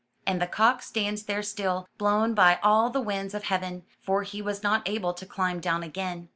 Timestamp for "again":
5.83-6.29